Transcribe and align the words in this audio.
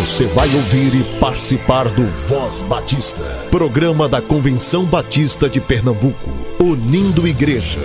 Você 0.00 0.26
vai 0.26 0.52
ouvir 0.54 0.92
e 0.92 1.20
participar 1.20 1.88
do 1.88 2.04
Voz 2.04 2.62
Batista, 2.62 3.22
programa 3.48 4.08
da 4.08 4.20
Convenção 4.20 4.84
Batista 4.84 5.48
de 5.48 5.60
Pernambuco, 5.60 6.30
unindo 6.60 7.26
igreja. 7.28 7.78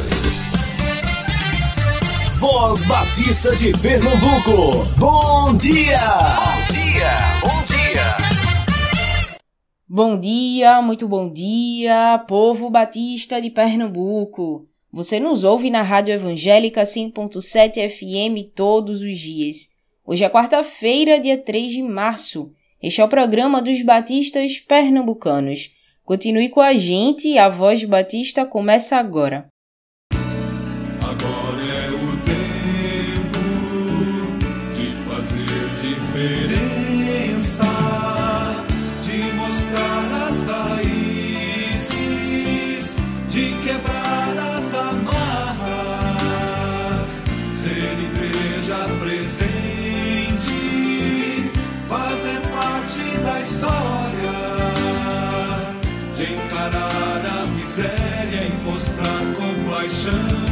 Voz 2.39 2.83
Batista 2.85 3.55
de 3.55 3.71
Pernambuco, 3.79 4.71
bom 4.97 5.55
dia! 5.55 5.99
Bom 6.01 6.73
dia, 6.73 7.11
bom 7.43 7.63
dia! 7.67 8.17
Bom 9.87 10.19
dia, 10.19 10.81
muito 10.81 11.07
bom 11.07 11.31
dia, 11.31 12.25
povo 12.27 12.71
batista 12.71 13.39
de 13.39 13.51
Pernambuco. 13.51 14.67
Você 14.91 15.19
nos 15.19 15.43
ouve 15.43 15.69
na 15.69 15.83
Rádio 15.83 16.15
Evangélica 16.15 16.81
100.7 16.81 17.87
FM 17.87 18.51
todos 18.53 19.01
os 19.01 19.17
dias. 19.17 19.78
Hoje 20.11 20.23
é 20.23 20.29
quarta-feira, 20.29 21.19
dia 21.19 21.37
3 21.37 21.71
de 21.71 21.83
março. 21.83 22.51
Este 22.81 22.99
é 22.99 23.03
o 23.03 23.07
programa 23.07 23.61
dos 23.61 23.83
Batistas 23.83 24.57
Pernambucanos. 24.57 25.75
Continue 26.03 26.49
com 26.49 26.61
a 26.61 26.73
gente, 26.73 27.37
a 27.37 27.47
Voz 27.47 27.83
Batista 27.83 28.43
começa 28.43 28.97
agora. 28.97 29.45
Agora 31.03 31.61
é 31.61 31.91
o 31.91 32.17
tempo 32.25 33.37
de 34.75 34.91
fazer 35.07 35.69
diferença, 35.79 37.69
de 39.03 39.31
mostrar 39.33 40.27
as 40.27 40.43
raízes, 40.45 41.85
de 43.29 43.53
quebrar 43.63 44.35
as 44.57 44.73
amarras, 44.73 46.01
ser 47.53 47.93
igreja 47.99 48.87
presente, 48.99 49.98
fazer 51.87 52.39
parte 52.49 53.17
da 53.23 53.39
história, 53.41 54.37
de 56.15 56.33
encarar 56.33 57.25
a 57.25 57.45
miséria 57.47 58.47
e 58.47 58.63
mostrar 58.63 59.21
compaixão. 59.35 60.48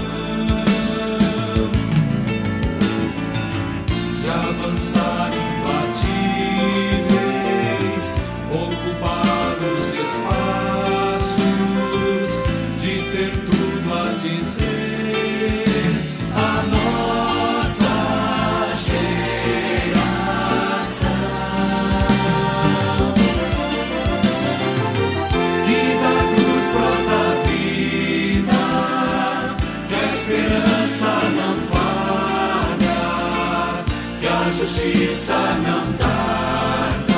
Justiça 34.57 35.33
não 35.63 35.93
tarda, 35.93 37.13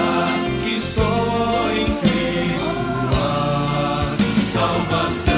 que 0.61 0.77
só 0.77 1.01
em 1.71 1.85
Cristo 2.01 2.75
há 3.15 4.17
salvação. 4.51 5.33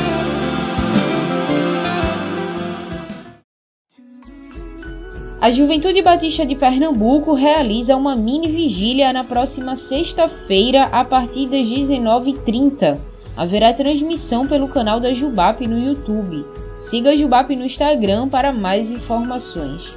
A 5.39 5.51
Juventude 5.51 6.01
Batista 6.01 6.43
de 6.43 6.55
Pernambuco 6.55 7.33
realiza 7.33 7.95
uma 7.95 8.15
mini 8.15 8.47
vigília 8.47 9.13
na 9.13 9.23
próxima 9.23 9.75
sexta-feira 9.75 10.85
a 10.85 11.05
partir 11.05 11.45
das 11.45 11.67
19h30. 11.67 12.97
Haverá 13.37 13.71
transmissão 13.73 14.47
pelo 14.47 14.67
canal 14.67 14.99
da 14.99 15.13
Jubap 15.13 15.67
no 15.67 15.77
YouTube. 15.77 16.43
Siga 16.79 17.11
a 17.11 17.15
Jubap 17.15 17.55
no 17.55 17.63
Instagram 17.63 18.27
para 18.27 18.51
mais 18.51 18.89
informações. 18.89 19.95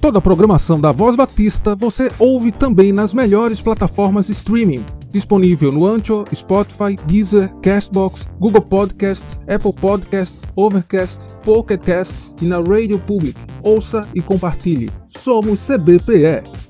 Toda 0.00 0.18
a 0.18 0.22
programação 0.22 0.80
da 0.80 0.90
Voz 0.92 1.14
Batista 1.14 1.76
você 1.76 2.10
ouve 2.18 2.50
também 2.50 2.90
nas 2.90 3.12
melhores 3.12 3.60
plataformas 3.60 4.30
streaming. 4.30 4.82
Disponível 5.10 5.70
no 5.70 5.86
Anchor, 5.86 6.26
Spotify, 6.34 6.96
Deezer, 7.04 7.52
Castbox, 7.56 8.26
Google 8.38 8.62
Podcast, 8.62 9.26
Apple 9.46 9.74
Podcast, 9.74 10.34
Overcast, 10.56 11.20
Pocket 11.44 11.82
Cast 11.82 12.14
e 12.40 12.46
na 12.46 12.60
Radio 12.60 12.98
Public. 13.00 13.38
Ouça 13.62 14.08
e 14.14 14.22
compartilhe. 14.22 14.90
Somos 15.10 15.60
CBPE. 15.66 16.69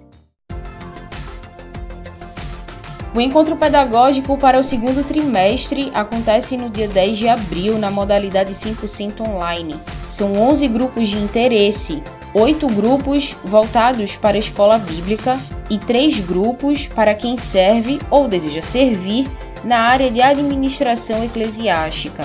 O 3.13 3.21
encontro 3.21 3.57
pedagógico 3.57 4.39
para 4.39 4.61
o 4.61 4.63
segundo 4.63 5.05
trimestre 5.05 5.91
acontece 5.93 6.57
no 6.57 6.71
dia 6.71 6.87
10 6.87 7.19
de 7.19 7.29
abril 7.29 7.77
na 7.77 7.91
modalidade 7.91 8.53
100% 8.53 9.27
online. 9.27 9.75
São 10.07 10.33
11 10.35 10.69
grupos 10.69 11.09
de 11.09 11.19
interesse, 11.19 12.01
8 12.33 12.69
grupos 12.69 13.37
voltados 13.45 14.15
para 14.15 14.37
a 14.37 14.39
escola 14.39 14.79
bíblica 14.79 15.37
e 15.69 15.77
3 15.77 16.21
grupos 16.21 16.87
para 16.87 17.13
quem 17.13 17.37
serve 17.37 17.99
ou 18.11 18.29
deseja 18.29 18.63
servir 18.63 19.29
na 19.65 19.79
área 19.79 20.09
de 20.09 20.23
administração 20.23 21.25
eclesiástica. 21.25 22.25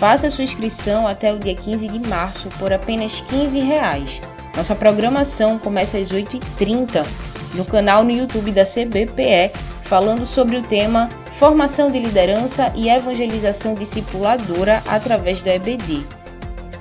Faça 0.00 0.28
sua 0.28 0.44
inscrição 0.44 1.06
até 1.06 1.32
o 1.32 1.38
dia 1.38 1.54
15 1.54 1.86
de 1.86 2.08
março 2.08 2.48
por 2.58 2.72
apenas 2.72 3.20
15 3.20 3.60
reais. 3.60 4.20
Nossa 4.56 4.74
programação 4.74 5.56
começa 5.56 5.98
às 5.98 6.10
8h30 6.10 7.06
no 7.54 7.64
canal 7.64 8.02
no 8.02 8.10
YouTube 8.10 8.50
da 8.50 8.64
CBPE, 8.64 9.52
falando 9.86 10.26
sobre 10.26 10.56
o 10.56 10.62
tema 10.62 11.08
Formação 11.30 11.90
de 11.90 11.98
Liderança 11.98 12.72
e 12.74 12.90
Evangelização 12.90 13.74
Discipuladora 13.74 14.82
através 14.88 15.40
da 15.42 15.54
EBD. 15.54 16.04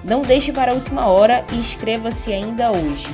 Não 0.03 0.21
deixe 0.21 0.51
para 0.51 0.71
a 0.71 0.75
última 0.75 1.07
hora 1.07 1.43
e 1.51 1.55
inscreva-se 1.55 2.33
ainda 2.33 2.71
hoje. 2.71 3.07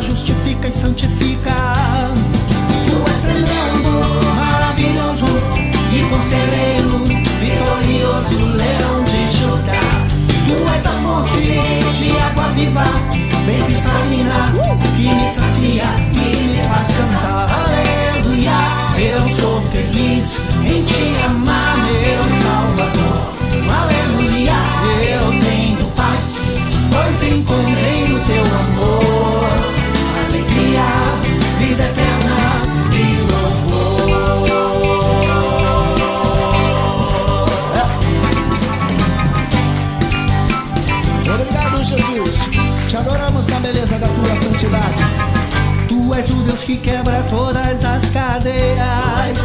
Justifica 0.00 0.68
e 0.68 0.72
santifica. 0.72 1.71
Santidade. 44.72 45.88
Tu 45.88 46.14
és 46.14 46.30
o 46.30 46.42
Deus 46.42 46.64
que 46.64 46.76
quebra 46.78 47.22
todas 47.28 47.84
as 47.84 48.10
cadeias. 48.10 49.36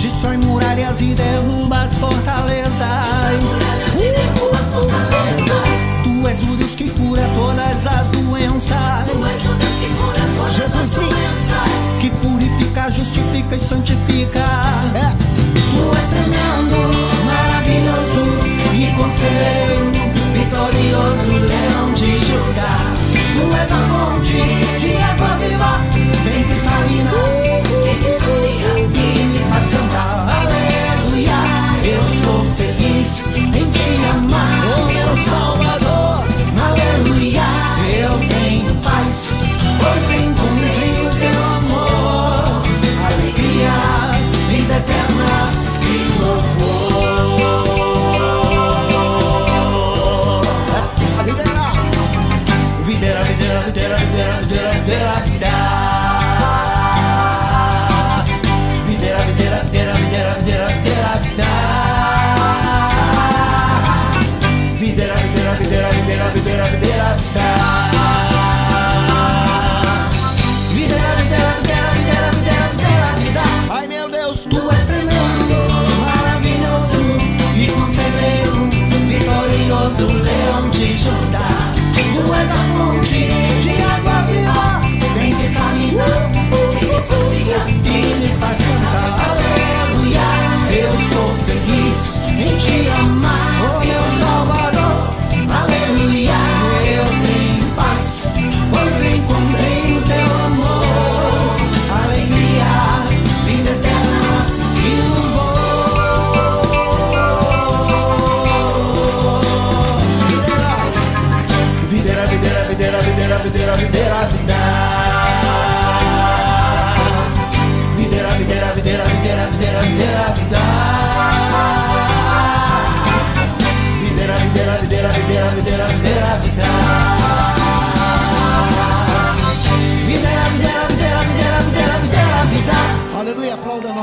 Destrói 0.00 0.36
muralhas 0.38 1.00
e 1.00 1.14
derruba 1.14 1.82
as 1.82 1.98
fortalezas. 1.98 3.97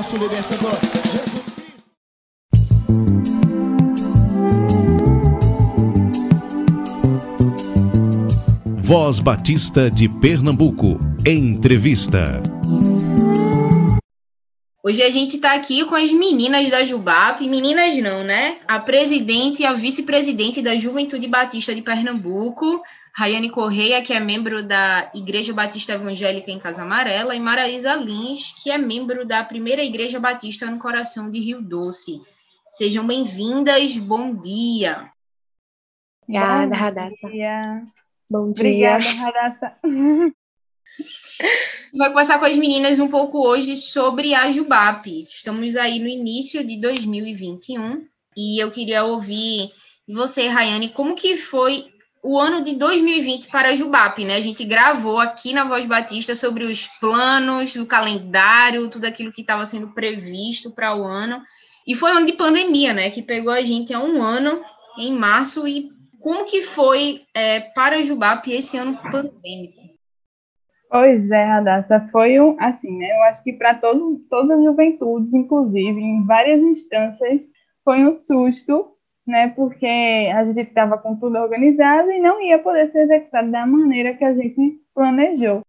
Nosso 0.05 0.17
libertador, 0.17 0.77
Jesus 1.03 1.53
Cristo. 1.55 1.83
Voz 8.83 9.19
Batista 9.19 9.89
de 9.89 10.07
Pernambuco. 10.07 10.99
Entrevista. 11.25 12.54
Hoje 14.87 15.01
a 15.01 15.09
gente 15.09 15.37
está 15.37 15.55
aqui 15.55 15.83
com 15.83 15.95
as 15.95 16.13
meninas 16.13 16.69
da 16.69 16.83
Jubap, 16.83 17.41
meninas 17.49 17.97
não, 17.97 18.23
né? 18.23 18.59
A 18.67 18.77
presidente 18.77 19.63
e 19.63 19.65
a 19.65 19.73
vice-presidente 19.73 20.61
da 20.61 20.75
Juventude 20.75 21.27
Batista 21.27 21.73
de 21.73 21.81
Pernambuco, 21.81 22.83
Rayane 23.11 23.49
Correia, 23.49 24.03
que 24.03 24.13
é 24.13 24.19
membro 24.19 24.61
da 24.61 25.09
Igreja 25.15 25.51
Batista 25.53 25.93
Evangélica 25.93 26.51
em 26.51 26.59
Casa 26.59 26.83
Amarela, 26.83 27.33
e 27.33 27.39
Maraísa 27.39 27.95
Lins, 27.95 28.53
que 28.61 28.69
é 28.69 28.77
membro 28.77 29.25
da 29.25 29.43
Primeira 29.43 29.83
Igreja 29.83 30.19
Batista 30.19 30.67
no 30.67 30.77
Coração 30.77 31.31
de 31.31 31.39
Rio 31.39 31.63
Doce. 31.63 32.21
Sejam 32.69 33.07
bem-vindas, 33.07 33.97
bom 33.97 34.35
dia. 34.39 35.09
Obrigada, 36.29 36.75
Radassa. 36.75 37.27
Bom 38.29 38.51
dia. 38.51 38.97
Obrigada, 38.97 39.03
Radassa. 39.03 39.77
Vai 41.93 42.09
conversar 42.09 42.39
com 42.39 42.45
as 42.45 42.55
meninas 42.55 42.99
um 42.99 43.07
pouco 43.07 43.45
hoje 43.45 43.77
sobre 43.77 44.33
a 44.33 44.51
Jubap. 44.51 45.07
Estamos 45.21 45.75
aí 45.75 45.99
no 45.99 46.07
início 46.07 46.63
de 46.63 46.79
2021 46.79 48.05
e 48.35 48.61
eu 48.61 48.71
queria 48.71 49.03
ouvir 49.03 49.71
você, 50.07 50.47
Rayane, 50.47 50.89
como 50.89 51.15
que 51.15 51.35
foi 51.37 51.87
o 52.21 52.39
ano 52.39 52.63
de 52.63 52.75
2020 52.75 53.49
para 53.49 53.69
a 53.69 53.75
Jubap, 53.75 54.23
né? 54.25 54.35
A 54.35 54.41
gente 54.41 54.65
gravou 54.65 55.19
aqui 55.19 55.53
na 55.53 55.63
Voz 55.63 55.85
Batista 55.85 56.35
sobre 56.35 56.63
os 56.63 56.87
planos, 56.99 57.75
o 57.75 57.85
calendário, 57.85 58.89
tudo 58.89 59.05
aquilo 59.05 59.31
que 59.31 59.41
estava 59.41 59.65
sendo 59.65 59.93
previsto 59.93 60.71
para 60.71 60.95
o 60.95 61.03
ano. 61.05 61.41
E 61.85 61.93
foi 61.93 62.11
um 62.11 62.17
ano 62.17 62.25
de 62.25 62.33
pandemia, 62.33 62.93
né? 62.93 63.11
Que 63.11 63.21
pegou 63.21 63.53
a 63.53 63.61
gente 63.61 63.93
há 63.93 63.99
um 63.99 64.23
ano, 64.23 64.59
em 64.97 65.13
março, 65.13 65.67
e 65.67 65.89
como 66.19 66.45
que 66.45 66.63
foi 66.63 67.21
é, 67.33 67.59
para 67.59 67.97
a 67.97 68.03
Jubap 68.03 68.51
esse 68.51 68.75
ano 68.75 68.99
pandêmico? 69.11 69.84
Pois 70.95 71.29
é, 71.29 71.43
Radassa, 71.43 72.07
foi 72.09 72.39
um, 72.39 72.55
assim, 72.57 72.97
né? 72.97 73.11
Eu 73.11 73.23
acho 73.23 73.43
que 73.43 73.51
para 73.51 73.75
todas 73.75 74.49
as 74.49 74.63
juventudes, 74.63 75.33
inclusive, 75.33 75.99
em 75.99 76.25
várias 76.25 76.61
instâncias, 76.61 77.51
foi 77.83 78.05
um 78.05 78.13
susto, 78.13 78.93
né? 79.27 79.49
Porque 79.49 79.85
a 79.85 80.45
gente 80.45 80.61
estava 80.61 80.97
com 80.97 81.17
tudo 81.17 81.37
organizado 81.37 82.09
e 82.09 82.19
não 82.21 82.41
ia 82.41 82.59
poder 82.59 82.89
ser 82.91 83.01
executado 83.01 83.51
da 83.51 83.67
maneira 83.67 84.13
que 84.13 84.23
a 84.23 84.33
gente 84.33 84.79
planejou. 84.93 85.63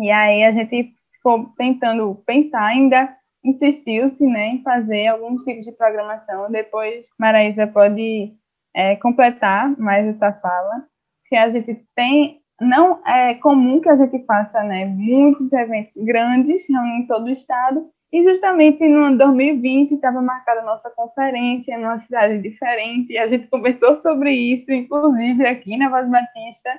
E 0.00 0.10
aí 0.10 0.42
a 0.42 0.50
gente 0.50 0.92
ficou 1.14 1.46
tentando 1.56 2.16
pensar, 2.26 2.64
ainda 2.64 3.16
insistiu-se, 3.44 4.26
né, 4.26 4.48
em 4.48 4.62
fazer 4.64 5.06
alguns 5.06 5.44
tipos 5.44 5.64
de 5.64 5.70
programação. 5.70 6.50
Depois, 6.50 7.06
Maraísa 7.16 7.68
pode 7.68 8.32
é, 8.74 8.96
completar 8.96 9.78
mais 9.78 10.08
essa 10.08 10.32
fala, 10.32 10.84
que 11.28 11.36
a 11.36 11.48
gente 11.50 11.86
tem 11.94 12.41
não 12.62 13.00
é 13.06 13.34
comum 13.34 13.80
que 13.80 13.88
a 13.88 13.96
gente 13.96 14.24
faça 14.24 14.62
né, 14.62 14.84
muitos 14.86 15.52
eventos 15.52 15.94
grandes, 15.96 16.68
reunindo 16.68 17.06
todo 17.06 17.26
o 17.26 17.30
estado, 17.30 17.88
e 18.12 18.22
justamente 18.22 18.86
no 18.86 19.04
ano 19.04 19.18
2020 19.18 19.94
estava 19.94 20.20
marcada 20.20 20.60
a 20.60 20.64
nossa 20.64 20.90
conferência 20.90 21.78
numa 21.78 21.98
cidade 21.98 22.38
diferente, 22.38 23.12
e 23.12 23.18
a 23.18 23.26
gente 23.26 23.48
conversou 23.48 23.96
sobre 23.96 24.32
isso, 24.32 24.72
inclusive 24.72 25.46
aqui 25.46 25.76
na 25.76 25.88
Voz 25.88 26.08
Batista, 26.08 26.70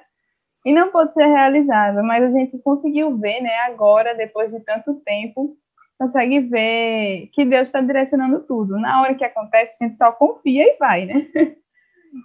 e 0.65 0.71
não 0.71 0.91
pôde 0.91 1.13
ser 1.13 1.25
realizada, 1.25 2.01
mas 2.01 2.23
a 2.23 2.31
gente 2.31 2.57
conseguiu 2.59 3.17
ver, 3.17 3.41
né, 3.41 3.55
agora, 3.65 4.15
depois 4.15 4.51
de 4.51 4.59
tanto 4.61 4.95
tempo, 5.01 5.57
consegue 5.99 6.39
ver 6.39 7.29
que 7.33 7.45
Deus 7.45 7.63
está 7.63 7.81
direcionando 7.81 8.41
tudo. 8.41 8.79
Na 8.79 9.01
hora 9.01 9.15
que 9.15 9.25
acontece, 9.25 9.83
a 9.83 9.87
gente 9.87 9.97
só 9.97 10.11
confia 10.11 10.63
e 10.63 10.77
vai, 10.77 11.05
né? 11.05 11.27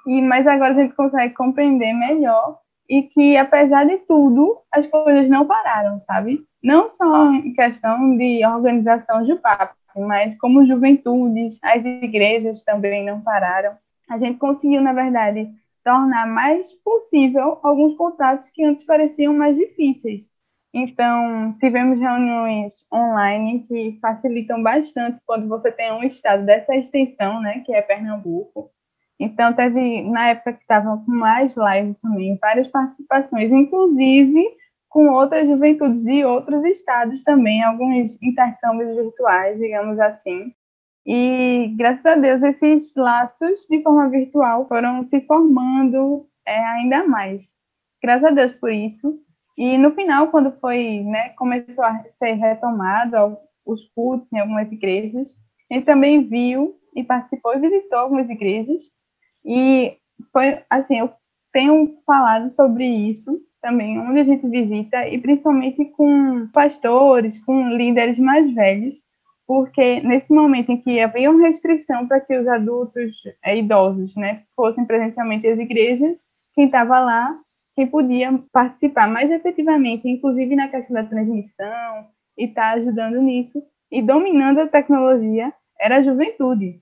E, 0.06 0.20
mas 0.20 0.46
agora 0.46 0.74
a 0.74 0.76
gente 0.76 0.94
consegue 0.94 1.32
compreender 1.32 1.94
melhor 1.94 2.58
e 2.88 3.02
que, 3.02 3.37
apesar 3.37 3.85
de 3.87 3.99
tudo, 3.99 4.61
as 4.73 4.87
coisas 4.87 5.28
não 5.28 5.47
pararam, 5.47 5.99
sabe? 5.99 6.45
Não 6.62 6.88
só 6.88 7.33
em 7.33 7.52
questão 7.52 8.16
de 8.16 8.45
organização 8.47 9.23
de 9.23 9.35
papo, 9.37 9.75
mas 9.97 10.37
como 10.38 10.64
juventudes, 10.64 11.59
as 11.62 11.85
igrejas 11.85 12.64
também 12.64 13.04
não 13.04 13.21
pararam. 13.21 13.76
A 14.09 14.16
gente 14.16 14.38
conseguiu, 14.38 14.80
na 14.80 14.92
verdade, 14.92 15.50
tornar 15.85 16.26
mais 16.26 16.73
possível 16.83 17.59
alguns 17.62 17.97
contatos 17.97 18.50
que 18.50 18.64
antes 18.64 18.85
pareciam 18.85 19.35
mais 19.35 19.57
difíceis. 19.57 20.30
Então, 20.73 21.57
tivemos 21.59 21.99
reuniões 21.99 22.85
online 22.92 23.64
que 23.66 23.99
facilitam 24.00 24.62
bastante 24.62 25.21
quando 25.26 25.49
você 25.49 25.73
tem 25.73 25.90
um 25.92 26.02
estado 26.02 26.45
dessa 26.45 26.76
extensão, 26.76 27.40
né, 27.40 27.61
que 27.64 27.75
é 27.75 27.80
Pernambuco. 27.80 28.71
Então, 29.20 29.52
teve, 29.52 30.02
na 30.02 30.28
época 30.28 30.52
que 30.52 30.60
estavam 30.60 31.04
com 31.04 31.10
mais 31.10 31.54
lives 31.56 32.00
também, 32.00 32.38
várias 32.40 32.68
participações, 32.68 33.50
inclusive 33.50 34.44
com 34.88 35.08
outras 35.10 35.48
juventudes 35.48 36.02
de 36.02 36.25
outros 36.25 36.64
estados 36.64 37.22
também, 37.22 37.62
alguns 37.62 38.20
intercâmbios 38.22 38.96
virtuais, 38.96 39.58
digamos 39.58 39.98
assim. 40.00 40.52
E, 41.06 41.75
graças 41.76 42.06
a 42.06 42.14
Deus, 42.14 42.42
esses 42.42 42.94
laços 42.96 43.66
de 43.68 43.82
forma 43.82 44.08
virtual 44.08 44.66
foram 44.68 45.02
se 45.02 45.20
formando 45.22 46.26
é, 46.46 46.58
ainda 46.58 47.06
mais. 47.06 47.54
Graças 48.02 48.25
a 48.25 48.30
Deus 48.30 48.52
por 48.54 48.72
isso. 48.72 49.18
E 49.56 49.76
no 49.76 49.90
final, 49.92 50.28
quando 50.28 50.52
foi, 50.60 51.00
né, 51.00 51.30
começou 51.30 51.84
a 51.84 52.04
ser 52.08 52.34
retomado 52.34 53.37
os 53.66 53.84
cultos 53.87 54.32
em 54.32 54.38
algumas 54.38 54.70
igrejas, 54.70 55.37
ele 55.68 55.82
também 55.82 56.26
viu 56.26 56.76
e 56.94 57.02
participou 57.02 57.54
e 57.54 57.60
visitou 57.60 57.98
algumas 57.98 58.30
igrejas 58.30 58.82
e 59.45 59.97
foi 60.33 60.62
assim, 60.68 60.99
eu 60.99 61.11
tenho 61.52 61.99
falado 62.07 62.49
sobre 62.49 62.85
isso 62.85 63.40
também, 63.61 63.99
onde 63.99 64.21
a 64.21 64.25
gente 64.25 64.47
visita, 64.47 65.09
e 65.09 65.18
principalmente 65.18 65.85
com 65.87 66.47
pastores, 66.52 67.38
com 67.45 67.71
líderes 67.71 68.18
mais 68.18 68.50
velhos, 68.50 68.95
porque 69.47 70.00
nesse 70.00 70.33
momento 70.33 70.71
em 70.71 70.76
que 70.76 71.00
havia 71.00 71.30
uma 71.30 71.47
restrição 71.47 72.07
para 72.07 72.21
que 72.21 72.37
os 72.37 72.47
adultos 72.47 73.23
é, 73.42 73.57
idosos 73.59 74.14
né, 74.14 74.42
fossem 74.54 74.85
presencialmente 74.85 75.47
às 75.47 75.59
igrejas, 75.59 76.26
quem 76.54 76.66
estava 76.66 77.00
lá, 77.00 77.38
quem 77.75 77.87
podia 77.87 78.38
participar 78.52 79.09
mais 79.09 79.30
efetivamente, 79.30 80.09
inclusive 80.09 80.54
na 80.54 80.68
questão 80.68 80.95
da 80.95 81.04
transmissão, 81.04 82.07
e 82.37 82.45
estar 82.45 82.73
tá 82.73 82.76
ajudando 82.76 83.21
nisso, 83.23 83.62
e 83.90 84.02
dominando 84.02 84.61
a 84.61 84.68
tecnologia, 84.68 85.52
era 85.80 85.97
a 85.97 86.02
juventude. 86.02 86.80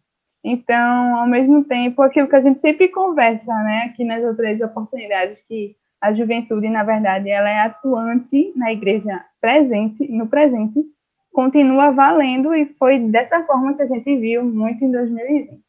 Então, 0.49 1.17
ao 1.17 1.27
mesmo 1.27 1.65
tempo, 1.65 2.01
aquilo 2.03 2.29
que 2.29 2.37
a 2.37 2.41
gente 2.41 2.61
sempre 2.61 2.87
conversa, 2.87 3.53
né, 3.53 3.91
aqui 3.91 4.05
nas 4.05 4.23
outras 4.23 4.61
oportunidades, 4.61 5.43
que 5.43 5.75
a 6.01 6.15
juventude, 6.15 6.69
na 6.69 6.85
verdade, 6.85 7.29
ela 7.29 7.51
é 7.51 7.63
atuante 7.63 8.53
na 8.55 8.73
igreja 8.73 9.25
presente, 9.41 10.07
no 10.07 10.29
presente, 10.29 10.81
continua 11.33 11.91
valendo 11.91 12.55
e 12.55 12.65
foi 12.79 13.01
dessa 13.01 13.43
forma 13.43 13.75
que 13.75 13.83
a 13.83 13.87
gente 13.87 14.17
viu 14.17 14.45
muito 14.45 14.85
em 14.85 14.93
2020. 14.93 15.61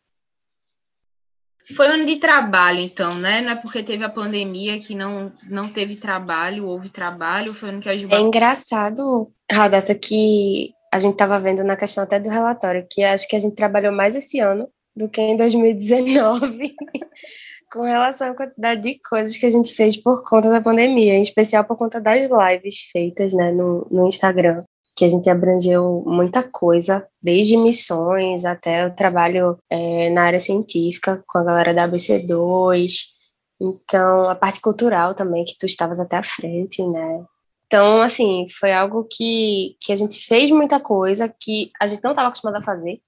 Foi 1.75 1.87
um 1.87 1.93
ano 1.93 2.05
de 2.05 2.17
trabalho, 2.17 2.79
então, 2.79 3.15
né? 3.15 3.41
Não 3.41 3.53
é 3.53 3.55
porque 3.55 3.81
teve 3.81 4.03
a 4.03 4.09
pandemia 4.09 4.77
que 4.77 4.93
não, 4.93 5.33
não 5.49 5.67
teve 5.67 5.95
trabalho, 5.95 6.67
houve 6.67 6.89
trabalho, 6.89 7.51
foi 7.51 7.69
ano 7.69 7.81
que 7.81 7.89
a 7.89 7.97
Juba... 7.97 8.15
É 8.15 8.19
engraçado, 8.19 9.33
Radassa, 9.51 9.95
que 9.95 10.76
a 10.93 10.99
gente 10.99 11.13
estava 11.13 11.39
vendo 11.39 11.63
na 11.63 11.75
questão 11.75 12.03
até 12.03 12.19
do 12.19 12.29
relatório, 12.29 12.85
que 12.89 13.03
acho 13.03 13.27
que 13.27 13.35
a 13.35 13.39
gente 13.39 13.55
trabalhou 13.55 13.91
mais 13.91 14.15
esse 14.15 14.39
ano 14.39 14.67
do 14.95 15.07
que 15.07 15.21
em 15.21 15.37
2019, 15.37 16.73
com 17.71 17.81
relação 17.81 18.31
à 18.31 18.33
quantidade 18.33 18.81
de 18.81 18.99
coisas 19.07 19.37
que 19.37 19.45
a 19.45 19.49
gente 19.49 19.73
fez 19.73 19.95
por 19.95 20.27
conta 20.27 20.49
da 20.49 20.61
pandemia, 20.61 21.15
em 21.15 21.21
especial 21.21 21.63
por 21.63 21.77
conta 21.77 21.99
das 21.99 22.29
lives 22.29 22.89
feitas 22.91 23.33
né, 23.33 23.51
no, 23.51 23.87
no 23.91 24.07
Instagram, 24.07 24.63
que 24.95 25.05
a 25.05 25.09
gente 25.09 25.29
abrangeu 25.29 26.03
muita 26.05 26.41
coisa, 26.41 27.07
desde 27.21 27.55
missões 27.55 28.45
até 28.45 28.87
o 28.87 28.95
trabalho 28.95 29.57
é, 29.69 30.09
na 30.09 30.23
área 30.23 30.39
científica 30.39 31.23
com 31.27 31.37
a 31.37 31.43
galera 31.43 31.73
da 31.73 31.87
ABC2, 31.87 33.17
então 33.61 34.29
a 34.29 34.35
parte 34.35 34.61
cultural 34.61 35.13
também, 35.13 35.45
que 35.45 35.55
tu 35.57 35.65
estavas 35.65 35.99
até 35.99 36.17
à 36.17 36.23
frente, 36.23 36.83
né? 36.87 37.23
Então, 37.67 38.01
assim, 38.01 38.45
foi 38.59 38.71
algo 38.71 39.05
que, 39.11 39.75
que 39.81 39.91
a 39.91 39.95
gente 39.95 40.25
fez 40.25 40.49
muita 40.51 40.79
coisa 40.79 41.27
que 41.27 41.69
a 41.81 41.85
gente 41.85 42.03
não 42.03 42.11
estava 42.11 42.29
acostumado 42.29 42.57
a 42.57 42.63
fazer, 42.63 43.01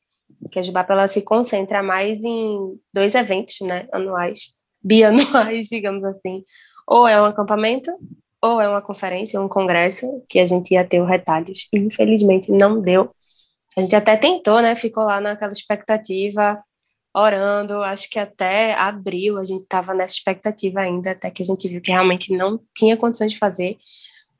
que 0.52 0.60
a 0.60 0.62
Jubap 0.62 0.92
ela 0.92 1.08
se 1.08 1.22
concentra 1.22 1.82
mais 1.82 2.24
em 2.24 2.80
dois 2.94 3.16
eventos, 3.16 3.56
né, 3.62 3.88
anuais, 3.92 4.52
bianuais, 4.84 5.68
digamos 5.68 6.04
assim. 6.04 6.44
Ou 6.86 7.08
é 7.08 7.22
um 7.22 7.26
acampamento, 7.26 7.90
ou 8.42 8.60
é 8.60 8.68
uma 8.68 8.82
conferência, 8.82 9.40
um 9.40 9.48
congresso, 9.48 10.24
que 10.28 10.40
a 10.40 10.46
gente 10.46 10.74
ia 10.74 10.86
ter 10.86 11.02
o 11.02 11.06
retalhos. 11.06 11.68
Infelizmente, 11.74 12.52
não 12.52 12.82
deu. 12.82 13.12
A 13.78 13.82
gente 13.82 13.96
até 13.96 14.18
tentou, 14.18 14.62
né, 14.62 14.76
ficou 14.76 15.04
lá 15.06 15.22
naquela 15.22 15.54
expectativa, 15.54 16.62
orando, 17.16 17.82
acho 17.84 18.10
que 18.10 18.20
até 18.20 18.74
abril 18.74 19.38
a 19.38 19.46
gente 19.46 19.64
estava 19.64 19.94
nessa 19.94 20.16
expectativa 20.16 20.82
ainda, 20.82 21.12
até 21.12 21.32
que 21.32 21.42
a 21.42 21.46
gente 21.46 21.68
viu 21.68 21.82
que 21.82 21.92
realmente 21.92 22.34
não 22.36 22.60
tinha 22.76 22.98
condições 22.98 23.32
de 23.32 23.38
fazer, 23.38 23.78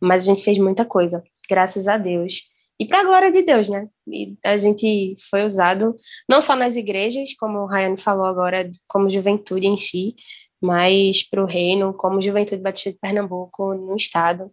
mas 0.02 0.24
a 0.24 0.26
gente 0.28 0.44
fez 0.44 0.58
muita 0.58 0.86
coisa, 0.86 1.24
graças 1.50 1.88
a 1.88 1.98
Deus. 1.98 2.48
e 2.80 2.88
para 2.88 3.02
a 3.02 3.04
glória 3.04 3.32
de 3.32 3.42
Deus, 3.42 3.68
né? 3.70 3.90
E 4.08 4.38
a 4.46 4.58
gente 4.58 5.16
foi 5.30 5.44
usado 5.46 5.96
não 6.30 6.42
só 6.42 6.56
nas 6.56 6.78
igrejas, 6.78 7.34
como 7.38 7.60
o 7.60 7.66
Rayane 7.66 7.98
falou 7.98 8.26
agora, 8.26 8.70
como 8.88 9.10
juventude 9.10 9.68
em 9.68 9.76
si, 9.76 10.16
mas 10.62 11.24
para 11.24 11.44
o 11.44 11.46
reino, 11.46 11.94
como 11.94 12.22
Juventude 12.22 12.62
Batista 12.62 12.92
de 12.92 12.98
Pernambuco 13.00 13.74
no 13.74 13.96
estado. 13.96 14.44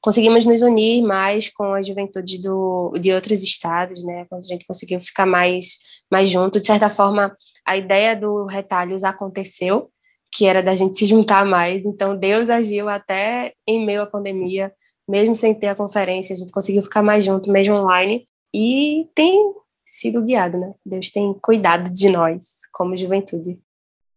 Conseguimos 0.00 0.46
nos 0.46 0.62
unir 0.62 1.02
mais 1.02 1.48
com 1.48 1.74
as 1.74 1.86
juventudes 1.86 2.40
do, 2.40 2.92
de 3.00 3.12
outros 3.12 3.42
estados, 3.42 4.04
né? 4.04 4.26
Quando 4.26 4.44
a 4.44 4.46
gente 4.46 4.64
conseguiu 4.66 5.00
ficar 5.00 5.26
mais, 5.26 5.78
mais 6.10 6.28
junto. 6.28 6.60
De 6.60 6.66
certa 6.66 6.88
forma, 6.88 7.36
a 7.66 7.76
ideia 7.76 8.14
do 8.14 8.46
Retalhos 8.46 9.02
aconteceu, 9.02 9.90
que 10.32 10.46
era 10.46 10.62
da 10.62 10.74
gente 10.74 10.98
se 10.98 11.06
juntar 11.06 11.44
mais. 11.44 11.84
Então, 11.84 12.16
Deus 12.16 12.50
agiu 12.50 12.88
até 12.88 13.52
em 13.66 13.84
meio 13.84 14.02
à 14.02 14.06
pandemia, 14.06 14.72
mesmo 15.08 15.34
sem 15.34 15.54
ter 15.54 15.68
a 15.68 15.74
conferência, 15.74 16.34
a 16.34 16.36
gente 16.36 16.52
conseguiu 16.52 16.82
ficar 16.82 17.02
mais 17.02 17.24
junto, 17.24 17.50
mesmo 17.50 17.74
online. 17.74 18.26
E 18.54 19.08
tem 19.14 19.52
sido 19.84 20.22
guiado, 20.22 20.58
né? 20.58 20.74
Deus 20.84 21.10
tem 21.10 21.34
cuidado 21.40 21.92
de 21.92 22.10
nós, 22.10 22.58
como 22.72 22.96
juventude. 22.96 23.58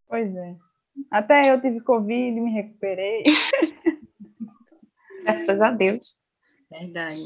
Pois 0.07 0.35
é. 0.35 0.55
Até 1.09 1.53
eu 1.53 1.61
tive 1.61 1.81
Covid, 1.81 2.39
me 2.39 2.51
recuperei. 2.51 3.23
Graças 5.23 5.61
a 5.61 5.71
Deus. 5.71 6.17
Verdade. 6.69 7.23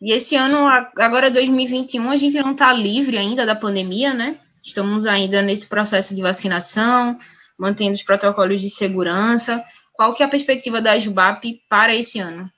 E 0.00 0.12
esse 0.12 0.36
ano, 0.36 0.66
agora 0.98 1.30
2021, 1.30 2.10
a 2.10 2.16
gente 2.16 2.38
não 2.38 2.52
está 2.52 2.72
livre 2.72 3.16
ainda 3.16 3.46
da 3.46 3.54
pandemia, 3.54 4.12
né? 4.12 4.38
Estamos 4.62 5.06
ainda 5.06 5.40
nesse 5.40 5.66
processo 5.66 6.14
de 6.14 6.20
vacinação, 6.20 7.18
mantendo 7.58 7.94
os 7.94 8.02
protocolos 8.02 8.60
de 8.60 8.70
segurança. 8.70 9.64
Qual 9.92 10.14
que 10.14 10.22
é 10.22 10.26
a 10.26 10.28
perspectiva 10.28 10.80
da 10.80 10.98
Jubap 10.98 11.60
para 11.68 11.94
esse 11.94 12.18
ano? 12.18 12.50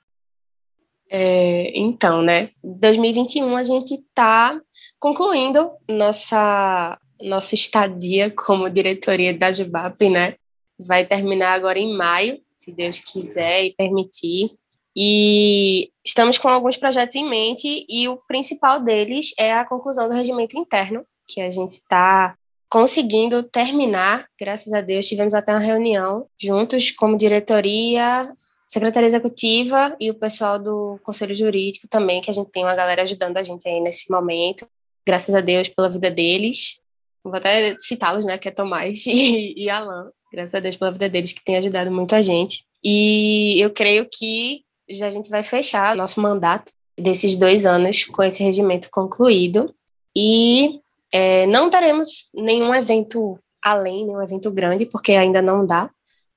É, 1.09 1.71
então, 1.75 2.21
né? 2.21 2.51
2021 2.63 3.55
a 3.55 3.63
gente 3.63 3.95
está 3.95 4.59
concluindo 4.99 5.71
nossa 5.89 6.99
nossa 7.21 7.53
estadia 7.53 8.31
como 8.31 8.69
diretoria 8.69 9.33
da 9.33 9.51
Jubap, 9.51 10.09
né? 10.09 10.35
vai 10.79 11.05
terminar 11.05 11.53
agora 11.53 11.77
em 11.77 11.95
maio, 11.95 12.39
se 12.51 12.71
Deus 12.71 12.99
quiser 12.99 13.65
e 13.65 13.73
permitir. 13.73 14.51
E 14.95 15.91
estamos 16.03 16.37
com 16.37 16.47
alguns 16.47 16.77
projetos 16.77 17.15
em 17.15 17.29
mente 17.29 17.85
e 17.87 18.07
o 18.07 18.17
principal 18.27 18.81
deles 18.81 19.33
é 19.37 19.53
a 19.53 19.65
conclusão 19.65 20.07
do 20.07 20.15
regimento 20.15 20.57
interno, 20.57 21.05
que 21.27 21.41
a 21.41 21.49
gente 21.49 21.73
está 21.73 22.35
conseguindo 22.69 23.41
terminar, 23.43 24.27
graças 24.39 24.71
a 24.73 24.81
Deus. 24.81 25.07
Tivemos 25.07 25.33
até 25.33 25.51
uma 25.51 25.59
reunião 25.59 26.27
juntos 26.39 26.91
como 26.91 27.17
diretoria, 27.17 28.31
secretaria 28.67 29.07
executiva 29.07 29.95
e 29.99 30.11
o 30.11 30.13
pessoal 30.13 30.59
do 30.59 30.99
conselho 31.03 31.33
jurídico 31.33 31.87
também, 31.87 32.21
que 32.21 32.29
a 32.29 32.33
gente 32.33 32.51
tem 32.51 32.63
uma 32.63 32.75
galera 32.75 33.01
ajudando 33.01 33.37
a 33.37 33.43
gente 33.43 33.67
aí 33.67 33.79
nesse 33.81 34.11
momento. 34.11 34.67
Graças 35.05 35.33
a 35.33 35.41
Deus 35.41 35.67
pela 35.67 35.89
vida 35.89 36.11
deles. 36.11 36.79
Vou 37.23 37.33
até 37.33 37.75
citá-los, 37.79 38.25
né, 38.25 38.37
que 38.37 38.47
é 38.47 38.51
Tomás 38.51 39.05
e, 39.07 39.55
e 39.57 39.69
Alan. 39.69 40.11
Graças 40.31 40.53
a 40.53 40.59
Deus 40.59 40.75
pela 40.75 40.91
vida 40.91 41.09
deles, 41.09 41.33
que 41.33 41.43
tem 41.43 41.57
ajudado 41.57 41.91
muito 41.91 42.13
a 42.13 42.21
gente. 42.21 42.63
E 42.83 43.59
eu 43.59 43.71
creio 43.71 44.07
que 44.09 44.63
já 44.87 45.07
a 45.07 45.11
gente 45.11 45.29
vai 45.29 45.43
fechar 45.43 45.95
nosso 45.95 46.21
mandato 46.21 46.71
desses 46.97 47.35
dois 47.35 47.65
anos 47.65 48.05
com 48.05 48.21
esse 48.21 48.43
regimento 48.43 48.89
concluído. 48.91 49.73
E 50.15 50.79
é, 51.11 51.45
não 51.47 51.69
teremos 51.69 52.29
nenhum 52.33 52.73
evento 52.73 53.39
além, 53.61 54.05
nenhum 54.05 54.21
evento 54.21 54.51
grande, 54.51 54.85
porque 54.85 55.13
ainda 55.13 55.41
não 55.41 55.65
dá, 55.65 55.89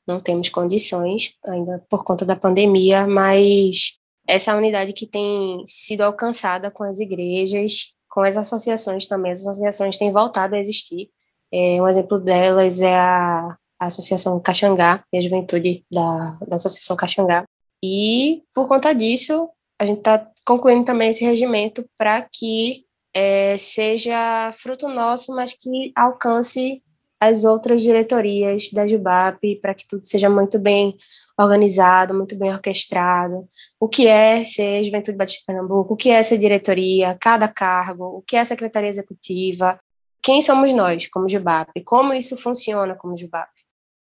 não 0.06 0.20
temos 0.20 0.48
condições, 0.48 1.34
ainda 1.44 1.84
por 1.88 2.04
conta 2.04 2.24
da 2.24 2.36
pandemia, 2.36 3.06
mas 3.06 3.96
essa 4.26 4.56
unidade 4.56 4.92
que 4.92 5.06
tem 5.06 5.62
sido 5.66 6.02
alcançada 6.02 6.70
com 6.70 6.84
as 6.84 7.00
igrejas, 7.00 7.92
com 8.08 8.20
as 8.22 8.36
associações 8.36 9.06
também, 9.06 9.32
as 9.32 9.40
associações 9.40 9.98
têm 9.98 10.12
voltado 10.12 10.54
a 10.54 10.58
existir. 10.58 11.08
É, 11.52 11.80
um 11.80 11.88
exemplo 11.88 12.18
delas 12.18 12.80
é 12.80 12.96
a 12.96 13.56
a 13.82 13.86
Associação 13.86 14.38
Caxangá 14.38 15.04
e 15.12 15.18
a 15.18 15.20
juventude 15.20 15.84
da, 15.90 16.38
da 16.46 16.54
Associação 16.54 16.96
Caxangá. 16.96 17.44
E, 17.82 18.44
por 18.54 18.68
conta 18.68 18.94
disso, 18.94 19.50
a 19.80 19.84
gente 19.84 19.98
está 19.98 20.30
concluindo 20.46 20.84
também 20.84 21.10
esse 21.10 21.24
regimento 21.24 21.84
para 21.98 22.22
que 22.22 22.84
é, 23.14 23.56
seja 23.58 24.50
fruto 24.52 24.88
nosso, 24.88 25.34
mas 25.34 25.52
que 25.52 25.92
alcance 25.94 26.82
as 27.20 27.44
outras 27.44 27.82
diretorias 27.82 28.68
da 28.72 28.86
Jubap, 28.86 29.38
para 29.60 29.74
que 29.74 29.86
tudo 29.86 30.04
seja 30.04 30.28
muito 30.28 30.58
bem 30.58 30.96
organizado, 31.38 32.14
muito 32.14 32.36
bem 32.36 32.52
orquestrado. 32.52 33.48
O 33.78 33.88
que 33.88 34.08
é 34.08 34.42
ser 34.42 34.82
Juventude 34.82 35.16
Batista 35.16 35.44
Pernambuco, 35.46 35.94
o 35.94 35.96
que 35.96 36.10
é 36.10 36.22
ser 36.22 36.38
diretoria, 36.38 37.16
cada 37.20 37.46
cargo, 37.46 38.04
o 38.06 38.22
que 38.22 38.34
é 38.36 38.44
secretaria 38.44 38.88
executiva, 38.88 39.78
quem 40.22 40.40
somos 40.40 40.72
nós 40.72 41.06
como 41.08 41.28
Jubap, 41.28 41.70
como 41.84 42.12
isso 42.12 42.36
funciona 42.36 42.94
como 42.94 43.16
Jubap. 43.16 43.50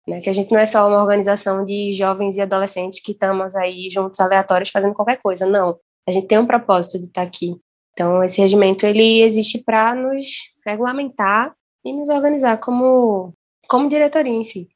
Né? 0.08 0.20
Que 0.20 0.30
a 0.30 0.32
gente 0.32 0.52
não 0.52 0.58
é 0.58 0.66
só 0.66 0.88
uma 0.88 1.00
organização 1.00 1.64
de 1.64 1.92
jovens 1.92 2.36
e 2.36 2.40
adolescentes 2.40 3.00
que 3.00 3.12
estamos 3.12 3.54
aí 3.56 3.88
juntos 3.90 4.20
aleatórios 4.20 4.70
fazendo 4.70 4.94
qualquer 4.94 5.20
coisa, 5.22 5.46
não. 5.46 5.78
A 6.06 6.10
gente 6.10 6.26
tem 6.26 6.38
um 6.38 6.46
propósito 6.46 6.98
de 6.98 7.06
estar 7.06 7.22
aqui. 7.22 7.56
Então, 7.94 8.22
esse 8.22 8.40
regimento 8.42 8.84
ele 8.84 9.22
existe 9.22 9.62
para 9.64 9.94
nos 9.94 10.26
regulamentar 10.66 11.54
e 11.82 11.92
nos 11.92 12.10
organizar 12.10 12.58
como, 12.58 13.32
como 13.66 13.88
diretoria 13.88 14.32
em 14.32 14.44
si. 14.44 14.68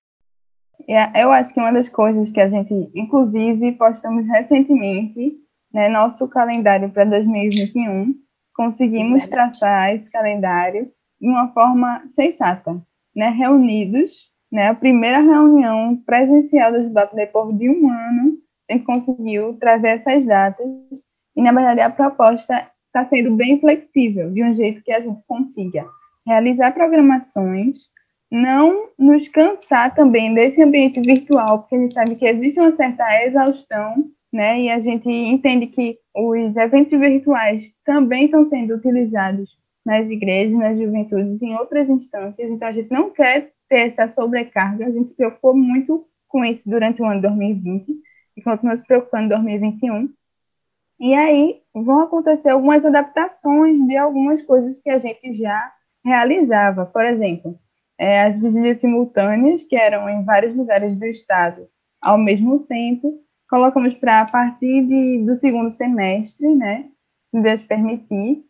É, 0.89 1.23
eu 1.23 1.31
acho 1.31 1.53
que 1.53 1.61
uma 1.61 1.73
das 1.73 1.89
coisas 1.89 2.33
que 2.33 2.41
a 2.41 2.49
gente, 2.49 2.73
inclusive, 2.95 3.73
postamos 3.73 4.27
recentemente, 4.27 5.37
né, 5.71 5.91
nosso 5.91 6.27
calendário 6.29 6.89
para 6.89 7.05
2021, 7.05 8.15
conseguimos 8.55 9.25
é 9.25 9.27
traçar 9.27 9.95
esse 9.95 10.11
calendário 10.11 10.91
de 11.21 11.29
uma 11.29 11.53
forma 11.53 12.03
sensata, 12.07 12.81
né, 13.15 13.29
reunidos 13.29 14.33
né, 14.51 14.69
a 14.69 14.75
primeira 14.75 15.21
reunião 15.21 15.97
presencial 16.07 16.73
do 16.73 16.83
Jubap 16.83 17.15
depois 17.15 17.57
de 17.57 17.69
um 17.69 17.91
ano, 17.91 18.39
a 18.69 18.73
gente 18.73 18.85
conseguiu 18.85 19.55
trazer 19.59 19.89
essas 19.89 20.27
datas 20.27 20.67
e, 21.37 21.43
na 21.43 21.53
verdade, 21.53 21.81
a 21.81 21.91
proposta 21.91 22.71
está 22.89 23.05
sendo 23.09 23.37
bem 23.37 23.61
flexível, 23.61 24.31
de 24.31 24.43
um 24.43 24.53
jeito 24.53 24.83
que 24.83 24.93
a 24.93 25.01
gente 25.01 25.21
consiga 25.27 25.87
realizar 26.27 26.73
programações, 26.73 27.89
não 28.31 28.91
nos 28.99 29.29
cansar 29.29 29.95
também 29.95 30.35
desse 30.35 30.63
ambiente 30.63 31.01
virtual, 31.01 31.61
porque 31.61 31.77
a 31.77 31.79
gente 31.79 31.95
sabe 31.95 32.15
que 32.17 32.27
existe 32.27 32.61
uma 32.61 32.73
certa 32.73 33.25
exaustão, 33.25 34.05
né, 34.31 34.61
e 34.61 34.71
a 34.71 34.79
gente 34.79 35.09
entende 35.09 35.69
que 35.69 35.99
os 36.15 36.57
eventos 36.57 36.99
virtuais 36.99 37.73
também 37.85 38.27
estão 38.27 38.45
sendo 38.45 38.75
utilizados 38.75 39.57
nas 39.87 40.11
igrejas, 40.11 40.59
nas 40.59 40.79
juventudes, 40.79 41.41
em 41.41 41.55
outras 41.55 41.89
instâncias, 41.89 42.51
então 42.51 42.69
a 42.69 42.73
gente 42.73 42.91
não 42.91 43.09
quer 43.11 43.53
ter 43.69 43.87
essa 43.87 44.09
sobrecarga. 44.09 44.87
A 44.87 44.91
gente 44.91 45.09
se 45.09 45.17
preocupou 45.17 45.57
muito 45.57 46.07
com 46.27 46.45
isso 46.45 46.69
durante 46.69 47.01
o 47.01 47.05
ano 47.05 47.17
de 47.17 47.29
2020 47.29 47.95
e 48.37 48.43
continua 48.43 48.77
se 48.77 48.87
preocupando 48.87 49.25
em 49.25 49.29
2021. 49.29 50.09
E 51.01 51.15
aí 51.15 51.61
vão 51.73 52.01
acontecer 52.01 52.51
algumas 52.51 52.85
adaptações 52.85 53.85
de 53.87 53.97
algumas 53.97 54.43
coisas 54.43 54.81
que 54.81 54.91
a 54.91 54.99
gente 54.99 55.33
já 55.33 55.73
realizava. 56.05 56.87
Por 56.87 57.05
exemplo, 57.05 57.59
é, 57.97 58.23
as 58.23 58.39
vigílias 58.39 58.79
simultâneas, 58.79 59.65
que 59.65 59.77
eram 59.77 60.09
em 60.09 60.25
vários 60.25 60.57
lugares 60.57 60.97
do 60.97 61.07
estado 61.07 61.69
ao 62.01 62.19
mesmo 62.19 62.61
tempo, 62.61 63.21
colocamos 63.49 63.95
para 63.95 64.23
a 64.23 64.31
partir 64.31 64.87
de, 64.87 65.25
do 65.25 65.35
segundo 65.35 65.71
semestre, 65.71 66.55
né, 66.55 66.89
se 67.29 67.41
Deus 67.41 67.63
permitir, 67.65 68.45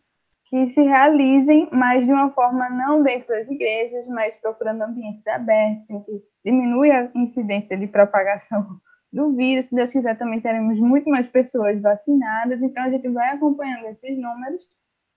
que 0.45 0.67
se 0.67 0.81
realizem, 0.81 1.69
mas 1.71 2.05
de 2.05 2.11
uma 2.11 2.31
forma 2.31 2.69
não 2.69 3.03
dentro 3.03 3.29
das 3.29 3.49
igrejas, 3.49 4.07
mas 4.07 4.35
procurando 4.37 4.81
ambientes 4.81 5.25
abertos, 5.27 5.89
em 5.89 6.01
que 6.01 6.23
diminui 6.43 6.91
a 6.91 7.09
incidência 7.13 7.77
de 7.77 7.87
propagação 7.87 8.79
do 9.11 9.35
vírus. 9.35 9.67
Se 9.67 9.75
Deus 9.75 9.91
quiser, 9.91 10.17
também 10.17 10.41
teremos 10.41 10.79
muito 10.79 11.09
mais 11.09 11.27
pessoas 11.27 11.81
vacinadas, 11.81 12.61
então 12.61 12.83
a 12.83 12.89
gente 12.89 13.07
vai 13.09 13.29
acompanhando 13.29 13.85
esses 13.87 14.17
números 14.17 14.61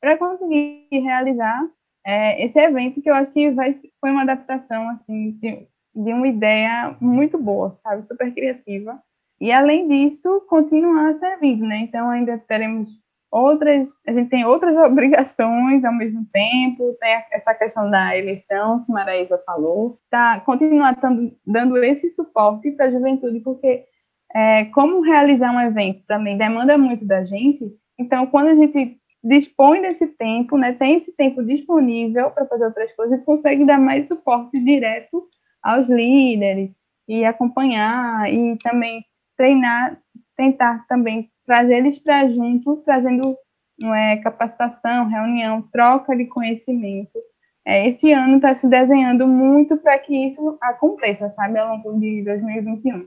para 0.01 0.19
conseguir 0.19 0.89
realizar 0.91 1.63
é, 2.05 2.45
esse 2.45 2.59
evento, 2.59 3.01
que 3.01 3.09
eu 3.09 3.15
acho 3.15 3.33
que 3.33 3.51
vai, 3.51 3.75
foi 4.01 4.11
uma 4.11 4.23
adaptação 4.23 4.89
assim, 4.91 5.33
de, 5.33 5.69
de 5.95 6.13
uma 6.13 6.27
ideia 6.27 6.97
muito 7.01 7.39
boa, 7.39 7.71
sabe, 7.83 8.07
super 8.07 8.33
criativa. 8.35 9.01
E 9.41 9.51
além 9.51 9.89
disso, 9.89 10.45
continuar 10.49 11.15
servindo, 11.15 11.67
né? 11.67 11.79
Então 11.79 12.09
ainda 12.09 12.39
teremos 12.39 12.89
outras, 13.33 13.99
a 14.07 14.13
gente 14.13 14.29
tem 14.29 14.45
outras 14.45 14.77
obrigações 14.85 15.83
ao 15.85 15.95
mesmo 15.95 16.25
tempo, 16.31 16.97
tem 17.01 17.25
essa 17.33 17.55
questão 17.55 17.91
da 17.91 18.17
eleição, 18.17 18.85
que 18.85 18.93
Maraísa 18.93 19.43
falou, 19.47 19.99
tá, 20.11 20.41
continuar 20.41 20.97
dando 21.47 21.83
esse 21.83 22.11
suporte 22.11 22.71
para 22.73 22.87
a 22.87 22.91
juventude, 22.91 23.41
porque 23.41 23.85
é, 24.35 24.67
como 24.67 25.01
realizar 25.01 25.51
um 25.51 25.61
evento 25.61 26.05
também 26.07 26.37
demanda 26.37 26.77
muito 26.77 27.07
da 27.07 27.25
gente, 27.25 27.65
então 27.99 28.27
quando 28.27 28.49
a 28.49 28.55
gente 28.55 28.99
dispõe 29.25 29.81
desse 29.81 30.07
tempo, 30.07 30.59
né, 30.59 30.73
tem 30.73 30.97
esse 30.97 31.13
tempo 31.13 31.43
disponível 31.45 32.31
para 32.31 32.47
fazer 32.47 32.67
outras 32.67 32.93
coisas, 32.95 33.25
consegue 33.25 33.65
dar 33.65 33.79
mais 33.79 34.09
suporte 34.09 34.59
direto 34.63 35.29
aos 35.63 35.89
líderes 35.89 36.77
e 37.09 37.25
acompanhar 37.25 38.33
e 38.33 38.57
também 38.59 39.05
treinar, 39.37 39.97
tentar 40.37 40.85
também 40.89 41.31
trazer 41.47 41.77
eles 41.77 41.99
para 41.99 42.29
junto, 42.29 42.77
trazendo 42.85 43.37
não 43.79 43.95
é 43.95 44.17
capacitação, 44.19 45.09
reunião, 45.09 45.63
troca 45.73 46.17
de 46.17 46.27
conhecimento. 46.27 47.19
É, 47.65 47.89
esse 47.89 48.13
ano 48.13 48.37
está 48.37 48.55
se 48.55 48.69
desenhando 48.69 49.27
muito 49.27 49.77
para 49.77 49.99
que 49.99 50.27
isso 50.27 50.59
aconteça, 50.61 51.29
sabe, 51.31 51.59
ao 51.59 51.77
longo 51.77 51.99
de 51.99 52.23
2021. 52.25 53.07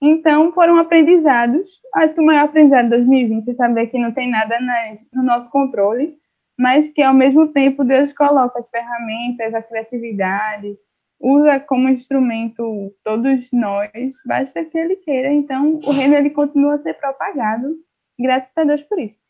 Então, 0.00 0.52
foram 0.52 0.78
aprendizados. 0.78 1.80
Acho 1.94 2.14
que 2.14 2.20
o 2.20 2.24
maior 2.24 2.44
aprendizado 2.44 2.84
de 2.84 2.90
2020 2.90 3.50
é 3.50 3.54
saber 3.54 3.88
que 3.88 3.98
não 3.98 4.12
tem 4.12 4.30
nada 4.30 4.60
nas, 4.60 5.00
no 5.12 5.22
nosso 5.22 5.50
controle, 5.50 6.16
mas 6.56 6.88
que, 6.88 7.02
ao 7.02 7.14
mesmo 7.14 7.48
tempo, 7.48 7.84
Deus 7.84 8.12
coloca 8.12 8.58
as 8.60 8.70
ferramentas, 8.70 9.54
a 9.54 9.62
criatividade, 9.62 10.76
usa 11.20 11.58
como 11.60 11.88
instrumento 11.88 12.94
todos 13.04 13.50
nós, 13.52 14.14
basta 14.24 14.64
que 14.64 14.78
Ele 14.78 14.96
queira. 14.96 15.32
Então, 15.32 15.80
o 15.84 15.90
reino 15.90 16.14
ele 16.14 16.30
continua 16.30 16.74
a 16.74 16.78
ser 16.78 16.94
propagado, 16.94 17.76
graças 18.18 18.52
a 18.56 18.64
Deus 18.64 18.82
por 18.82 18.98
isso. 18.98 19.28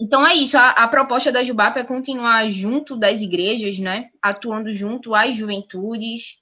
Então 0.00 0.26
é 0.26 0.34
isso, 0.34 0.56
a, 0.56 0.70
a, 0.70 0.88
proposta 0.88 1.30
da 1.30 1.44
Jubap 1.44 1.78
é 1.78 1.84
continuar 1.84 2.48
junto 2.48 2.96
das 2.96 3.20
igrejas, 3.20 3.78
né? 3.78 4.08
Atuando 4.22 4.72
junto 4.72 5.14
às 5.14 5.36
juventudes. 5.36 6.38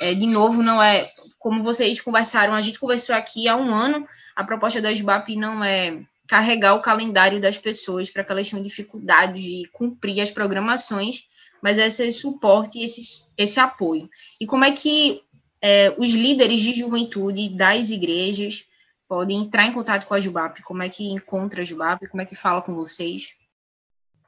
É, 0.00 0.12
de 0.14 0.26
novo, 0.26 0.62
não 0.62 0.80
é 0.80 1.10
como 1.38 1.62
vocês 1.62 2.00
conversaram, 2.00 2.54
a 2.54 2.60
gente 2.60 2.78
conversou 2.78 3.14
aqui 3.14 3.48
há 3.48 3.56
um 3.56 3.74
ano, 3.74 4.06
a 4.36 4.44
proposta 4.44 4.80
da 4.80 4.94
Jubap 4.94 5.34
não 5.34 5.64
é 5.64 6.02
carregar 6.28 6.74
o 6.74 6.82
calendário 6.82 7.40
das 7.40 7.56
pessoas 7.56 8.10
para 8.10 8.22
que 8.22 8.30
elas 8.30 8.48
tenham 8.48 8.62
dificuldade 8.62 9.42
de 9.42 9.68
cumprir 9.72 10.20
as 10.20 10.30
programações, 10.30 11.26
mas 11.62 11.78
é 11.78 11.86
esse 11.86 12.12
suporte 12.12 12.78
e 12.78 12.84
esse, 12.84 13.24
esse 13.36 13.60
apoio. 13.60 14.08
E 14.40 14.46
como 14.46 14.64
é 14.64 14.72
que 14.72 15.22
é, 15.62 15.94
os 15.98 16.10
líderes 16.10 16.60
de 16.60 16.74
juventude 16.74 17.48
das 17.48 17.90
igrejas 17.90 18.64
podem 19.08 19.42
entrar 19.42 19.66
em 19.66 19.72
contato 19.72 20.06
com 20.06 20.14
a 20.14 20.20
Jubap? 20.20 20.62
Como 20.62 20.82
é 20.82 20.88
que 20.88 21.08
encontra 21.10 21.62
a 21.62 21.64
Jubap? 21.64 22.06
Como 22.08 22.22
é 22.22 22.26
que 22.26 22.36
fala 22.36 22.62
com 22.62 22.74
vocês? 22.74 23.34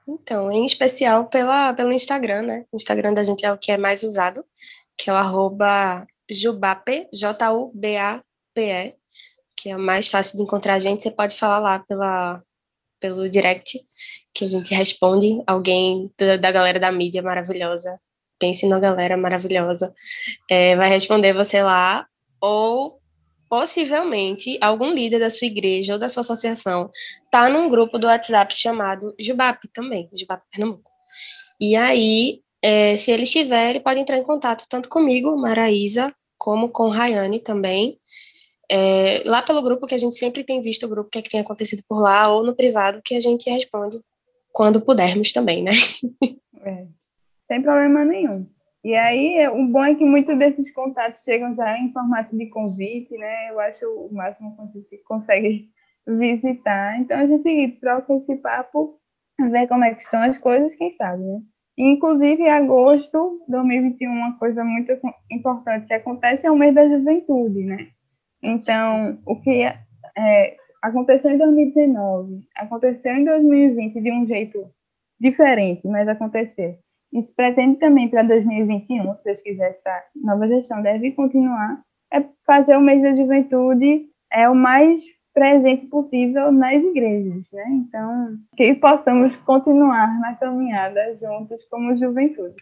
Então, 0.09 0.51
em 0.51 0.65
especial 0.65 1.27
pela, 1.27 1.73
pelo 1.75 1.93
Instagram, 1.93 2.43
né? 2.43 2.65
O 2.73 2.77
Instagram 2.77 3.15
da 3.15 3.23
gente 3.23 3.45
é 3.45 3.53
o 3.53 3.59
que 3.59 3.71
é 3.71 3.79
mais 3.79 4.03
usado, 4.03 4.45
que 4.99 5.09
é 5.09 5.13
o 5.13 5.17
arroba 5.17 6.05
Jubape, 6.29 7.09
J-U-B-A-P-E, 7.13 8.95
que 9.57 9.71
é 9.71 9.77
mais 9.77 10.09
fácil 10.09 10.37
de 10.37 10.43
encontrar 10.43 10.75
a 10.75 10.79
gente. 10.79 11.03
Você 11.03 11.11
pode 11.11 11.37
falar 11.37 11.59
lá 11.59 11.79
pela, 11.81 12.43
pelo 13.01 13.29
direct, 13.29 13.81
que 14.35 14.45
a 14.45 14.49
gente 14.49 14.75
responde. 14.75 15.43
Alguém 15.47 16.11
da, 16.19 16.37
da 16.37 16.53
galera 16.53 16.79
da 16.79 16.93
mídia 16.93 17.23
maravilhosa, 17.23 17.99
pense 18.39 18.67
na 18.67 18.79
galera 18.79 19.17
maravilhosa, 19.17 19.93
é, 20.49 20.77
vai 20.77 20.89
responder 20.89 21.33
você 21.33 21.63
lá, 21.63 22.07
ou 22.41 23.01
possivelmente 23.49 24.57
algum 24.61 24.93
líder 24.93 25.19
da 25.19 25.29
sua 25.29 25.47
igreja 25.47 25.95
ou 25.95 25.99
da 25.99 26.09
sua 26.09 26.21
associação 26.21 26.89
está 27.25 27.49
num 27.49 27.69
grupo 27.69 27.99
do 27.99 28.07
WhatsApp 28.07 28.55
chamado 28.55 29.13
Jubap 29.19 29.59
também, 29.73 30.09
Jubap 30.17 30.43
Pernambuco. 30.53 30.89
E 31.61 31.75
aí, 31.75 32.41
é, 32.63 32.97
se 32.97 33.11
ele 33.11 33.25
estiver, 33.25 33.71
ele 33.71 33.81
pode 33.81 33.99
entrar 33.99 34.17
em 34.17 34.23
contato 34.23 34.65
tanto 34.69 34.89
comigo, 34.89 35.37
Maraísa, 35.37 36.15
como 36.39 36.71
com 36.71 36.89
Rayane 36.89 37.41
também. 37.41 37.99
É, 38.71 39.23
lá 39.29 39.43
pelo 39.43 39.63
grupo, 39.63 39.87
que 39.87 39.95
a 39.95 39.99
gente 39.99 40.15
sempre 40.15 40.45
tem 40.45 40.61
visto 40.61 40.87
o 40.87 40.89
grupo, 40.89 41.09
o 41.09 41.11
que, 41.11 41.19
é 41.19 41.23
que 41.23 41.31
tem 41.31 41.41
acontecido 41.41 41.83
por 41.89 42.01
lá, 42.01 42.29
ou 42.33 42.45
no 42.45 42.55
privado, 42.55 43.03
que 43.05 43.17
a 43.17 43.21
gente 43.21 43.51
responde 43.51 43.99
quando 44.53 44.81
pudermos 44.81 45.33
também, 45.33 45.63
né? 45.63 45.73
É, 46.63 46.87
sem 47.49 47.63
problema 47.63 48.05
nenhum. 48.05 48.47
E 48.85 48.95
aí, 48.95 49.49
o 49.49 49.67
bom 49.67 49.83
é 49.83 49.95
que 49.95 50.05
muitos 50.05 50.39
desses 50.39 50.71
contatos 50.73 51.23
chegam 51.23 51.55
já 51.55 51.79
em 51.79 51.91
formato 51.91 52.37
de 52.37 52.47
convite, 52.51 53.17
né? 53.17 53.51
Eu 53.51 53.59
acho 53.61 53.87
o 53.87 54.13
máximo 54.13 54.55
que 54.55 54.61
a 54.61 54.67
gente 54.67 55.03
consegue 55.05 55.71
visitar. 56.07 57.01
Então, 57.01 57.19
a 57.19 57.25
gente 57.25 57.79
troca 57.81 58.13
esse 58.13 58.37
papo, 58.37 59.01
ver 59.39 59.69
como 59.69 59.85
é 59.85 59.95
que 59.95 60.03
estão 60.03 60.23
as 60.23 60.37
coisas, 60.37 60.75
quem 60.75 60.95
sabe, 60.97 61.23
né? 61.23 61.41
Inclusive, 61.79 62.43
em 62.43 62.51
agosto 62.51 63.41
de 63.47 63.53
2021, 63.53 64.11
uma 64.11 64.39
coisa 64.39 64.63
muito 64.63 64.93
importante 65.31 65.87
que 65.87 65.95
acontece 65.95 66.47
é 66.47 66.51
o 66.51 66.57
mês 66.57 66.75
da 66.75 66.87
juventude, 66.87 67.65
né? 67.65 67.89
Então, 68.43 69.19
o 69.27 69.41
que 69.41 69.63
é, 69.63 70.57
aconteceu 70.83 71.31
em 71.31 71.39
2019, 71.39 72.41
aconteceu 72.57 73.15
em 73.15 73.25
2020 73.25 74.01
de 74.01 74.13
um 74.13 74.27
jeito 74.27 74.71
diferente, 75.21 75.87
mas 75.87 76.09
aconteceu. 76.09 76.79
Isso 77.13 77.35
pretende 77.35 77.79
também 77.79 78.09
para 78.09 78.23
2021, 78.23 79.15
se 79.17 79.25
Deus 79.25 79.41
quiser, 79.43 79.71
essa 79.71 80.05
nova 80.15 80.47
gestão 80.47 80.81
deve 80.81 81.11
continuar, 81.13 81.83
é 82.13 82.25
fazer 82.47 82.77
o 82.77 82.81
mês 82.81 83.03
da 83.03 83.15
juventude 83.15 84.09
é 84.33 84.49
o 84.49 84.55
mais 84.55 85.01
presente 85.35 85.87
possível 85.87 86.53
nas 86.53 86.83
igrejas, 86.83 87.47
né? 87.53 87.65
Então, 87.71 88.39
que 88.57 88.75
possamos 88.75 89.35
continuar 89.37 90.21
na 90.21 90.35
caminhada 90.37 91.15
juntos 91.17 91.65
como 91.67 91.97
juventude. 91.97 92.57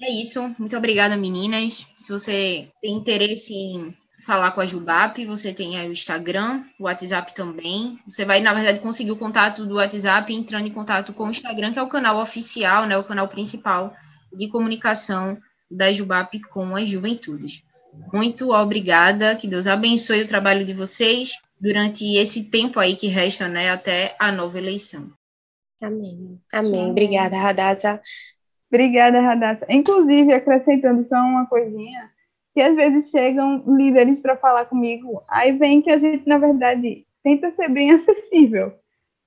É 0.00 0.10
isso. 0.10 0.54
Muito 0.58 0.76
obrigada, 0.76 1.16
meninas. 1.16 1.86
Se 1.96 2.08
você 2.08 2.68
tem 2.80 2.96
interesse 2.96 3.52
em 3.52 3.94
falar 4.24 4.52
com 4.52 4.60
a 4.60 4.66
Jubap, 4.66 5.24
você 5.26 5.52
tem 5.52 5.78
aí 5.78 5.88
o 5.88 5.92
Instagram, 5.92 6.64
o 6.78 6.84
WhatsApp 6.84 7.34
também. 7.34 7.98
Você 8.08 8.24
vai, 8.24 8.40
na 8.40 8.54
verdade, 8.54 8.80
conseguir 8.80 9.12
o 9.12 9.16
contato 9.16 9.66
do 9.66 9.76
WhatsApp 9.76 10.34
entrando 10.34 10.66
em 10.66 10.72
contato 10.72 11.12
com 11.12 11.26
o 11.26 11.30
Instagram, 11.30 11.72
que 11.72 11.78
é 11.78 11.82
o 11.82 11.88
canal 11.88 12.20
oficial, 12.20 12.86
né, 12.86 12.96
o 12.96 13.04
canal 13.04 13.28
principal 13.28 13.94
de 14.32 14.48
comunicação 14.48 15.38
da 15.70 15.92
Jubap 15.92 16.40
com 16.50 16.74
as 16.74 16.88
juventudes. 16.88 17.62
Muito 18.12 18.52
obrigada, 18.52 19.36
que 19.36 19.46
Deus 19.46 19.66
abençoe 19.66 20.22
o 20.22 20.26
trabalho 20.26 20.64
de 20.64 20.72
vocês 20.72 21.32
durante 21.60 22.16
esse 22.16 22.44
tempo 22.44 22.80
aí 22.80 22.96
que 22.96 23.06
resta, 23.06 23.48
né, 23.48 23.70
até 23.70 24.16
a 24.18 24.32
nova 24.32 24.58
eleição. 24.58 25.12
Amém. 25.80 26.40
Amém. 26.52 26.90
Obrigada, 26.90 27.36
Radassa. 27.36 28.00
Obrigada, 28.68 29.20
Radassa. 29.20 29.66
Inclusive, 29.68 30.32
acrescentando 30.32 31.04
só 31.04 31.16
uma 31.16 31.46
coisinha, 31.46 32.10
que 32.54 32.60
às 32.60 32.74
vezes 32.76 33.10
chegam 33.10 33.64
líderes 33.66 34.20
para 34.20 34.36
falar 34.36 34.66
comigo, 34.66 35.20
aí 35.28 35.50
vem 35.52 35.82
que 35.82 35.90
a 35.90 35.98
gente, 35.98 36.26
na 36.26 36.38
verdade, 36.38 37.04
tenta 37.22 37.50
ser 37.50 37.68
bem 37.68 37.90
acessível. 37.92 38.72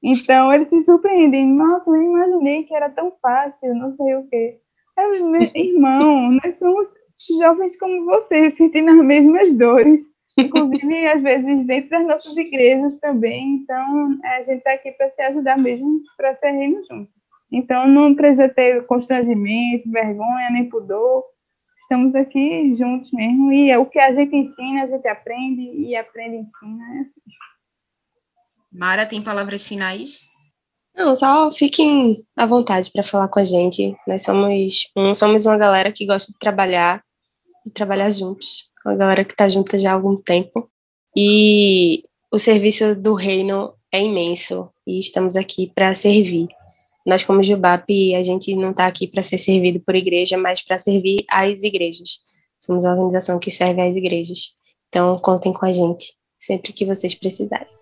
Então, 0.01 0.53
eles 0.53 0.69
se 0.69 0.81
surpreendem. 0.83 1.45
Nossa, 1.45 1.89
eu 1.89 2.01
imaginei 2.01 2.63
que 2.63 2.73
era 2.73 2.89
tão 2.89 3.11
fácil, 3.21 3.75
não 3.75 3.95
sei 3.97 4.15
o 4.15 4.27
quê. 4.29 4.57
Aí, 4.97 5.21
meu 5.21 5.41
irmão, 5.53 6.31
nós 6.43 6.55
somos 6.55 6.87
jovens 7.39 7.77
como 7.77 8.05
vocês, 8.05 8.53
sentindo 8.55 8.91
as 8.91 9.05
mesmas 9.05 9.53
dores. 9.53 10.01
Inclusive, 10.37 11.07
às 11.07 11.21
vezes, 11.21 11.65
dentro 11.65 11.89
das 11.89 12.05
nossas 12.05 12.37
igrejas 12.37 12.97
também. 12.99 13.55
Então, 13.55 14.19
a 14.23 14.43
gente 14.43 14.59
está 14.59 14.73
aqui 14.73 14.91
para 14.91 15.09
se 15.09 15.21
ajudar 15.23 15.57
mesmo, 15.57 15.99
para 16.15 16.35
ser 16.35 16.51
reino 16.51 16.79
junto. 16.87 17.09
Então, 17.51 17.87
não 17.87 18.13
precisa 18.13 18.47
ter 18.47 18.85
constrangimento, 18.85 19.89
vergonha, 19.89 20.51
nem 20.51 20.69
pudor 20.69 21.23
estamos 21.87 22.15
aqui 22.15 22.73
juntos 22.75 23.11
mesmo, 23.13 23.51
e 23.51 23.71
é 23.71 23.77
o 23.77 23.85
que 23.85 23.97
a 23.97 24.11
gente 24.11 24.35
ensina, 24.35 24.83
a 24.83 24.87
gente 24.87 25.07
aprende, 25.07 25.61
e 25.61 25.95
aprende 25.95 26.35
e 26.35 26.39
ensina. 26.39 26.83
É 26.97 26.99
assim. 26.99 27.21
Mara, 28.71 29.05
tem 29.05 29.23
palavras 29.23 29.65
finais? 29.65 30.19
Não, 30.93 31.15
só 31.15 31.49
fiquem 31.49 32.25
à 32.35 32.45
vontade 32.45 32.91
para 32.91 33.03
falar 33.03 33.29
com 33.29 33.39
a 33.39 33.43
gente. 33.43 33.95
Nós 34.05 34.23
somos, 34.23 34.91
um, 34.97 35.15
somos 35.15 35.45
uma 35.45 35.57
galera 35.57 35.91
que 35.91 36.05
gosta 36.05 36.31
de 36.31 36.37
trabalhar, 36.37 37.01
de 37.65 37.71
trabalhar 37.71 38.09
juntos. 38.09 38.69
Uma 38.85 38.95
galera 38.95 39.23
que 39.23 39.31
está 39.31 39.47
junta 39.47 39.77
já 39.77 39.91
há 39.91 39.93
algum 39.93 40.17
tempo. 40.17 40.69
E 41.15 42.03
o 42.31 42.37
serviço 42.37 42.95
do 42.95 43.13
reino 43.13 43.73
é 43.91 44.01
imenso 44.01 44.69
e 44.85 44.99
estamos 44.99 45.35
aqui 45.35 45.71
para 45.73 45.95
servir. 45.95 46.47
Nós, 47.07 47.23
como 47.23 47.41
Jubap, 47.41 47.85
a 48.15 48.21
gente 48.21 48.53
não 48.53 48.71
está 48.71 48.85
aqui 48.85 49.07
para 49.07 49.23
ser 49.23 49.37
servido 49.37 49.79
por 49.79 49.95
igreja, 49.95 50.37
mas 50.37 50.61
para 50.61 50.77
servir 50.77 51.23
às 51.31 51.63
igrejas. 51.63 52.19
Somos 52.59 52.83
uma 52.83 52.91
organização 52.91 53.39
que 53.39 53.49
serve 53.49 53.81
às 53.81 53.95
igrejas. 53.95 54.53
Então, 54.89 55.17
contem 55.19 55.53
com 55.53 55.65
a 55.65 55.71
gente 55.71 56.13
sempre 56.37 56.73
que 56.73 56.85
vocês 56.85 57.15
precisarem. 57.15 57.77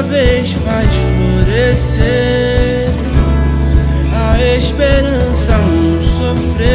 Toda 0.00 0.02
vez 0.02 0.52
faz 0.52 0.88
florescer 0.94 2.88
a 4.14 4.40
esperança 4.56 5.58
no 5.58 6.00
sofrer. 6.00 6.70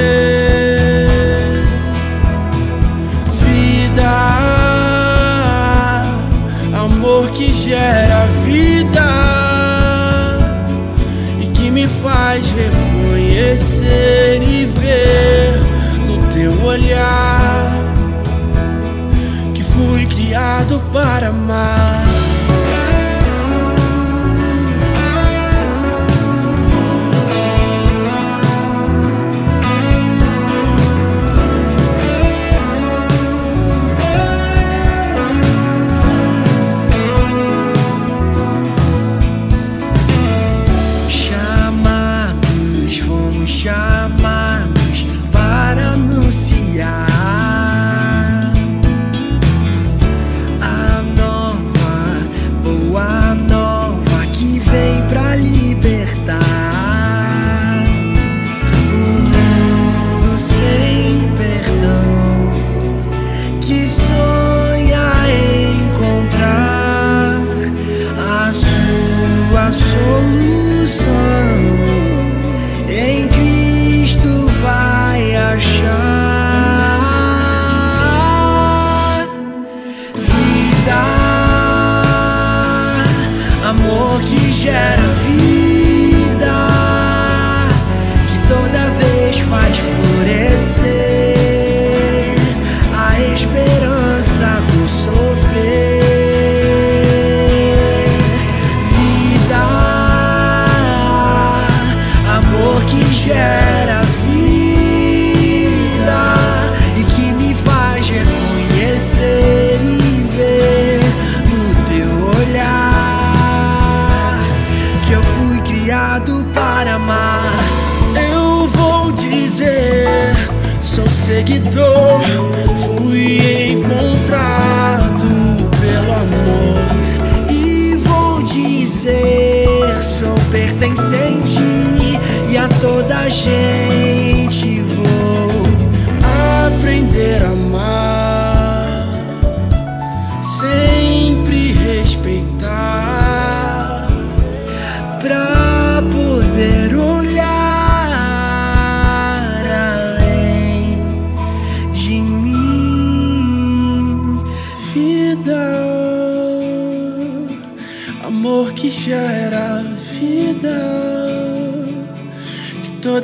Vida, 3.44 4.12
amor 6.74 7.32
que 7.32 7.52
gera 7.52 8.28
vida 8.44 9.02
e 11.42 11.48
que 11.48 11.72
me 11.72 11.88
faz 11.88 12.46
reconhecer 12.52 14.42
e 14.44 14.66
ver 14.66 15.60
no 16.08 16.22
teu 16.32 16.64
olhar 16.64 17.72
que 19.54 19.64
fui 19.64 20.06
criado 20.06 20.80
para 20.92 21.30
amar. 21.30 22.05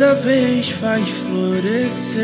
Toda 0.01 0.15
vez 0.15 0.71
faz 0.71 1.07
florescer 1.09 2.23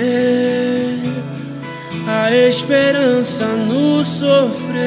a 2.08 2.32
esperança 2.32 3.46
no 3.46 4.04
sofrer. 4.04 4.78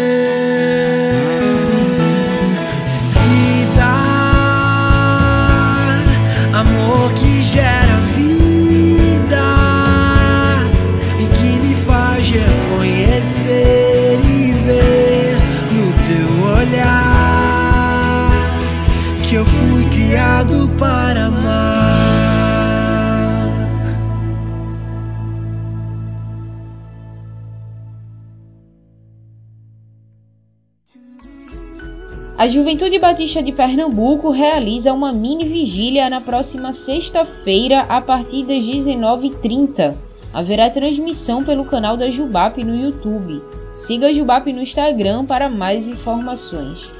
A 32.40 32.48
Juventude 32.48 32.98
Batista 32.98 33.42
de 33.42 33.52
Pernambuco 33.52 34.30
realiza 34.30 34.94
uma 34.94 35.12
mini 35.12 35.44
vigília 35.44 36.08
na 36.08 36.22
próxima 36.22 36.72
sexta-feira 36.72 37.80
a 37.82 38.00
partir 38.00 38.46
das 38.46 38.64
19h30. 38.64 39.94
Haverá 40.32 40.70
transmissão 40.70 41.44
pelo 41.44 41.66
canal 41.66 41.98
da 41.98 42.08
Jubap 42.08 42.64
no 42.64 42.74
YouTube. 42.74 43.42
Siga 43.74 44.06
a 44.06 44.12
Jubap 44.14 44.50
no 44.54 44.62
Instagram 44.62 45.26
para 45.26 45.50
mais 45.50 45.86
informações. 45.86 46.90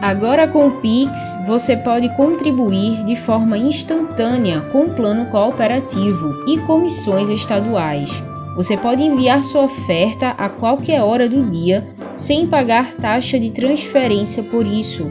Agora 0.00 0.46
com 0.46 0.68
o 0.68 0.80
Pix, 0.80 1.36
você 1.44 1.76
pode 1.76 2.08
contribuir 2.14 3.04
de 3.04 3.16
forma 3.16 3.58
instantânea 3.58 4.60
com 4.60 4.84
o 4.84 4.94
plano 4.94 5.26
cooperativo 5.26 6.30
e 6.46 6.56
comissões 6.58 7.28
estaduais. 7.30 8.22
Você 8.58 8.76
pode 8.76 9.04
enviar 9.04 9.44
sua 9.44 9.62
oferta 9.62 10.30
a 10.30 10.48
qualquer 10.48 11.00
hora 11.00 11.28
do 11.28 11.48
dia 11.48 11.80
sem 12.12 12.44
pagar 12.44 12.92
taxa 12.92 13.38
de 13.38 13.50
transferência 13.52 14.42
por 14.42 14.66
isso. 14.66 15.02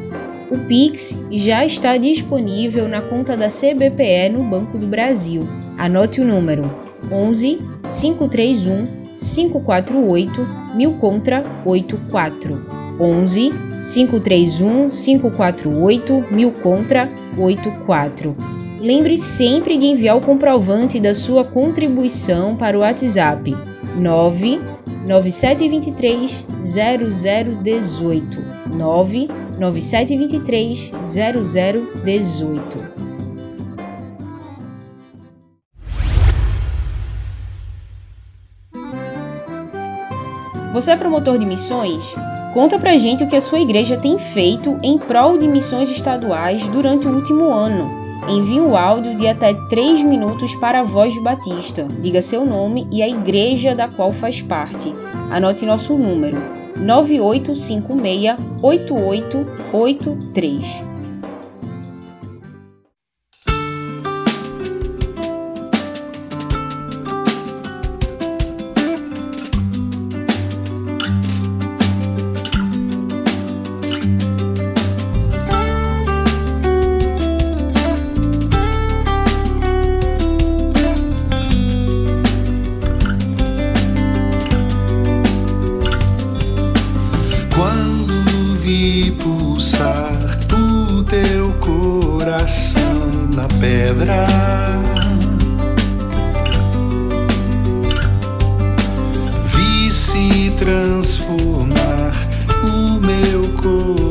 O 0.51 0.57
Pix 0.67 1.17
já 1.31 1.65
está 1.65 1.95
disponível 1.95 2.89
na 2.89 2.99
conta 2.99 3.37
da 3.37 3.47
CBPE 3.47 4.33
no 4.33 4.43
Banco 4.43 4.77
do 4.77 4.85
Brasil. 4.85 5.39
Anote 5.77 6.19
o 6.19 6.25
número 6.25 6.69
11 7.09 7.61
531 7.83 8.83
548 9.15 10.45
1000 10.75 10.91
contra 10.95 11.45
84. 11.63 12.65
11 12.99 13.51
531 13.81 14.89
548 14.89 16.25
1000 16.29 16.51
contra 16.51 17.09
84. 17.39 18.56
Lembre 18.79 19.17
sempre 19.17 19.77
de 19.77 19.87
enviar 19.87 20.15
o 20.15 20.21
comprovante 20.21 20.97
da 20.99 21.15
sua 21.15 21.43
contribuição 21.43 22.55
para 22.55 22.77
o 22.77 22.81
WhatsApp 22.81 23.57
99723 23.95 26.45
0018 26.61 28.37
99723 28.77 30.91
0018. 31.01 33.07
Você 40.73 40.91
é 40.91 40.95
promotor 40.95 41.39
de 41.39 41.45
missões? 41.47 42.13
Conta 42.53 42.77
pra 42.77 42.95
gente 42.97 43.23
o 43.23 43.27
que 43.27 43.35
a 43.35 43.41
sua 43.41 43.59
igreja 43.59 43.97
tem 43.97 44.19
feito 44.19 44.77
em 44.83 44.99
prol 44.99 45.39
de 45.39 45.47
missões 45.47 45.89
estaduais 45.89 46.63
durante 46.67 47.07
o 47.07 47.15
último 47.15 47.45
ano. 47.45 48.06
Envie 48.27 48.59
um 48.59 48.75
áudio 48.75 49.15
de 49.15 49.27
até 49.27 49.53
3 49.53 50.01
minutos 50.03 50.55
para 50.55 50.79
a 50.79 50.83
Voz 50.83 51.13
de 51.13 51.21
Batista. 51.21 51.85
Diga 52.01 52.21
seu 52.21 52.45
nome 52.45 52.85
e 52.91 53.01
a 53.01 53.07
igreja 53.07 53.73
da 53.75 53.87
qual 53.87 54.11
faz 54.11 54.41
parte. 54.41 54.91
Anote 55.31 55.65
nosso 55.65 55.97
número: 55.97 56.37
9856 56.77 58.35
8883. 58.61 60.86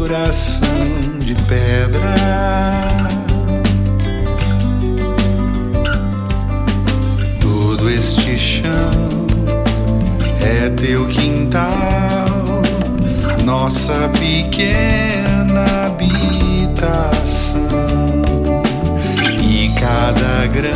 coração 0.06 1.18
de 1.18 1.34
pedra. 1.34 2.14
Todo 7.40 7.90
este 7.90 8.38
chão 8.38 9.26
é 10.40 10.70
teu 10.70 11.08
quintal, 11.08 12.62
nossa 13.44 14.08
pequena 14.10 15.86
habitação. 15.86 17.66
E 19.42 19.72
cada 19.80 20.46
grão 20.46 20.70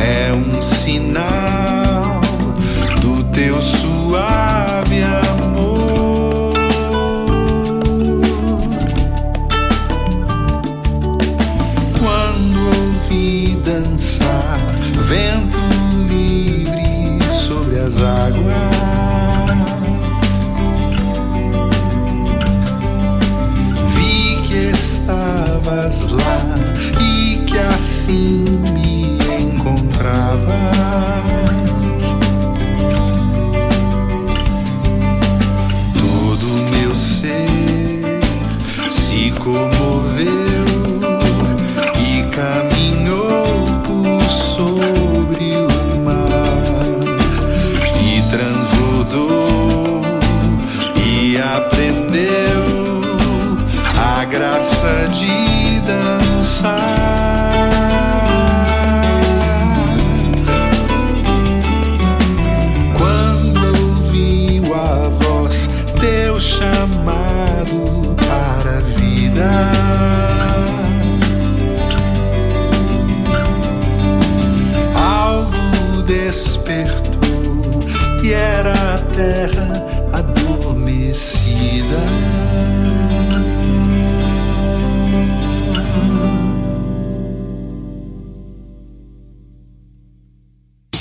é 0.00 0.32
um 0.34 0.60
sinal 0.60 1.81
águas. 18.02 18.80
Vi 23.94 24.40
que 24.46 24.70
estavas 24.72 26.08
lá 26.08 26.40
e 27.00 27.38
que 27.46 27.58
assim 27.58 28.44
me 28.74 29.18
encontravas. 29.42 31.11